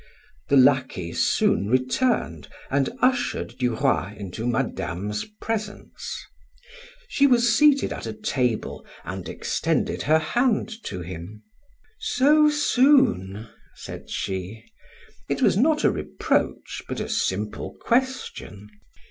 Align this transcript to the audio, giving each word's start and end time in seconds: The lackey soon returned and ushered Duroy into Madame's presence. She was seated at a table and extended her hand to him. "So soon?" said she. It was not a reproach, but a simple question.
The 0.49 0.57
lackey 0.57 1.13
soon 1.13 1.67
returned 1.69 2.47
and 2.71 2.89
ushered 3.03 3.55
Duroy 3.59 4.15
into 4.17 4.47
Madame's 4.47 5.25
presence. 5.39 6.25
She 7.07 7.27
was 7.27 7.55
seated 7.55 7.93
at 7.93 8.07
a 8.07 8.13
table 8.13 8.83
and 9.05 9.29
extended 9.29 10.01
her 10.01 10.17
hand 10.17 10.73
to 10.85 11.01
him. 11.01 11.43
"So 11.99 12.49
soon?" 12.49 13.47
said 13.75 14.09
she. 14.09 14.63
It 15.29 15.43
was 15.43 15.55
not 15.55 15.83
a 15.83 15.91
reproach, 15.91 16.81
but 16.87 16.99
a 16.99 17.07
simple 17.07 17.77
question. 17.79 18.69